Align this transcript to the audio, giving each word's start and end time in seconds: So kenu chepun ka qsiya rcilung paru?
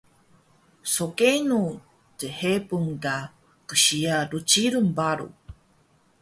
So 0.93 1.03
kenu 1.17 1.61
chepun 2.19 2.85
ka 3.03 3.15
qsiya 3.69 4.17
rcilung 4.31 4.91
paru? 4.97 5.27